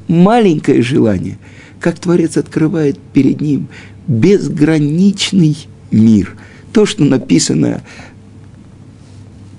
маленькое 0.06 0.82
желание, 0.82 1.36
как 1.80 1.98
Творец 1.98 2.36
открывает 2.36 2.96
перед 3.12 3.40
ним 3.40 3.66
безграничный 4.06 5.56
мир. 5.90 6.36
То, 6.72 6.86
что 6.86 7.02
написано 7.02 7.82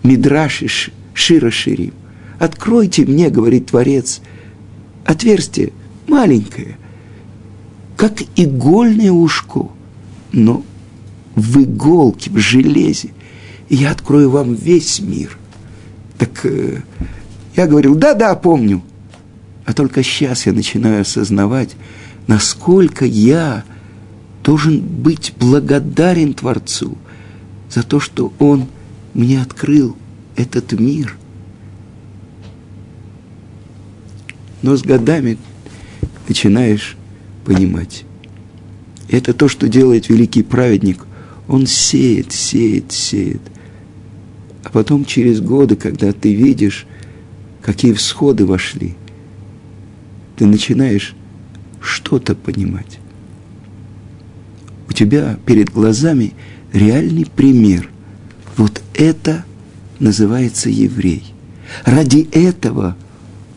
Мидраши 0.04 0.68
Шира 1.14 1.52
Ширим. 1.52 1.92
Откройте 2.40 3.06
мне, 3.06 3.30
говорит 3.30 3.66
Творец, 3.68 4.22
отверстие 5.04 5.74
маленькое, 6.08 6.78
как 7.98 8.22
игольное 8.38 9.12
ушко, 9.12 9.68
но 10.32 10.64
в 11.36 11.62
иголке, 11.62 12.32
в 12.32 12.38
железе. 12.38 13.10
И 13.68 13.76
я 13.76 13.92
открою 13.92 14.30
вам 14.30 14.54
весь 14.54 15.02
мир. 15.02 15.38
Так 16.18 16.46
э, 16.46 16.84
я 17.56 17.68
говорил, 17.68 17.96
да-да, 17.96 18.36
помню. 18.36 18.82
А 19.66 19.74
только 19.74 20.04
сейчас 20.04 20.46
я 20.46 20.54
начинаю 20.54 21.02
осознавать, 21.02 21.76
насколько 22.28 23.06
я 23.06 23.64
должен 24.44 24.80
быть 24.80 25.34
благодарен 25.38 26.34
Творцу 26.34 26.98
за 27.70 27.84
то, 27.84 28.00
что 28.00 28.34
Он 28.40 28.68
мне 29.14 29.42
открыл 29.42 29.96
этот 30.36 30.72
мир. 30.74 31.18
Но 34.62 34.76
с 34.76 34.82
годами 34.82 35.38
начинаешь 36.28 36.98
понимать. 37.46 38.06
Это 39.10 39.34
то, 39.34 39.48
что 39.48 39.68
делает 39.68 40.10
великий 40.10 40.44
праведник. 40.44 41.06
Он 41.48 41.66
сеет, 41.66 42.32
сеет, 42.32 42.92
сеет. 42.92 43.42
А 44.64 44.70
потом 44.70 45.06
через 45.06 45.42
годы, 45.42 45.76
когда 45.76 46.12
ты 46.12 46.34
видишь, 46.34 46.86
какие 47.70 47.94
всходы 47.94 48.48
вошли, 48.48 48.96
ты 50.38 50.48
начинаешь 50.48 51.14
что-то 51.80 52.34
понимать. 52.34 52.98
У 54.90 54.94
тебя 54.94 55.38
перед 55.46 55.70
глазами 55.70 56.34
реальный 56.74 57.28
пример. 57.28 57.88
Вот 58.58 58.82
это 58.96 59.46
называется 60.00 60.72
еврей. 60.72 61.24
Ради 61.86 62.28
этого 62.32 62.98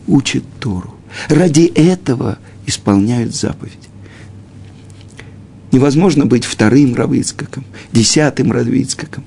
учат 0.05 0.43
Тору. 0.59 0.93
Ради 1.27 1.63
этого 1.73 2.37
исполняют 2.67 3.33
заповедь. 3.33 3.89
Невозможно 5.71 6.27
быть 6.27 6.45
вторым 6.45 6.93
Равыцкаком, 6.93 7.65
десятым 7.91 8.51
Равыцкаком, 8.51 9.23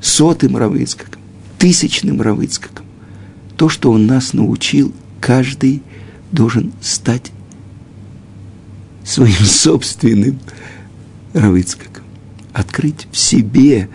сотым 0.00 0.56
Равыцкаком, 0.56 1.22
тысячным 1.58 2.20
Равыцкаком. 2.20 2.83
То, 3.56 3.68
что 3.68 3.90
он 3.92 4.06
нас 4.06 4.32
научил, 4.32 4.92
каждый 5.20 5.82
должен 6.32 6.72
стать 6.80 7.32
своим 9.04 9.32
собственным 9.44 10.38
Равыцкаком. 11.32 12.04
Открыть 12.52 13.08
в 13.10 13.16
себе 13.16 13.88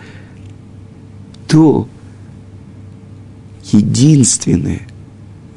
то 1.46 1.88
единственное, 3.72 4.82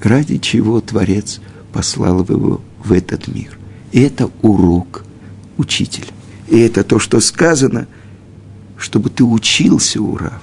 ради 0.02 0.38
чего 0.38 0.82
Творец 0.82 1.40
послал 1.72 2.24
его 2.24 2.62
в 2.84 2.92
этот 2.92 3.28
мир. 3.28 3.58
И 3.92 4.02
это 4.02 4.30
урок 4.42 5.06
учителя. 5.58 6.08
И 6.48 6.58
это 6.60 6.84
то, 6.84 7.00
что 7.00 7.20
сказано, 7.20 7.88
чтобы 8.78 9.10
ты 9.10 9.24
учился 9.24 10.02
у 10.02 10.18
Рава. 10.18 10.42